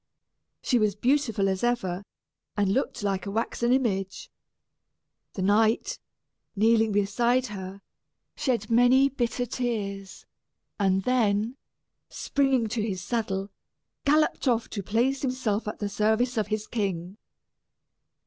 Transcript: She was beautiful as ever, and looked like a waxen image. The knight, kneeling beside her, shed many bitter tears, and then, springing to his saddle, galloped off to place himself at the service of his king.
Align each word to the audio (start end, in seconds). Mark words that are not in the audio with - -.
She 0.63 0.79
was 0.79 0.95
beautiful 0.95 1.47
as 1.47 1.63
ever, 1.63 2.01
and 2.57 2.73
looked 2.73 3.03
like 3.03 3.27
a 3.27 3.29
waxen 3.29 3.71
image. 3.71 4.31
The 5.33 5.43
knight, 5.43 5.99
kneeling 6.55 6.91
beside 6.91 7.45
her, 7.53 7.83
shed 8.35 8.71
many 8.71 9.09
bitter 9.09 9.45
tears, 9.45 10.25
and 10.79 11.03
then, 11.03 11.55
springing 12.09 12.65
to 12.69 12.81
his 12.81 13.03
saddle, 13.03 13.51
galloped 14.03 14.47
off 14.47 14.71
to 14.71 14.81
place 14.81 15.21
himself 15.21 15.67
at 15.67 15.77
the 15.77 15.87
service 15.87 16.35
of 16.35 16.47
his 16.47 16.65
king. 16.65 17.17